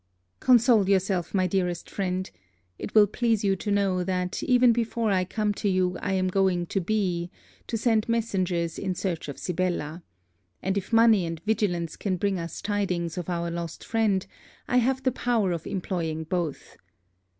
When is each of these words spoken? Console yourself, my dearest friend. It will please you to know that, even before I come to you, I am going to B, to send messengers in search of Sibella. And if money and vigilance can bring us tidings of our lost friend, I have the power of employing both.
Console 0.39 0.89
yourself, 0.89 1.31
my 1.31 1.45
dearest 1.45 1.87
friend. 1.87 2.31
It 2.79 2.95
will 2.95 3.05
please 3.05 3.43
you 3.43 3.55
to 3.57 3.69
know 3.69 4.03
that, 4.03 4.41
even 4.41 4.73
before 4.73 5.11
I 5.11 5.23
come 5.25 5.53
to 5.53 5.69
you, 5.69 5.95
I 6.01 6.13
am 6.13 6.27
going 6.27 6.65
to 6.73 6.81
B, 6.81 7.29
to 7.67 7.77
send 7.77 8.09
messengers 8.09 8.79
in 8.79 8.95
search 8.95 9.27
of 9.27 9.37
Sibella. 9.37 10.01
And 10.59 10.75
if 10.75 10.91
money 10.91 11.23
and 11.27 11.39
vigilance 11.41 11.95
can 11.97 12.17
bring 12.17 12.39
us 12.39 12.63
tidings 12.63 13.15
of 13.15 13.29
our 13.29 13.51
lost 13.51 13.83
friend, 13.83 14.25
I 14.67 14.77
have 14.77 15.03
the 15.03 15.11
power 15.11 15.51
of 15.51 15.67
employing 15.67 16.23
both. 16.23 16.77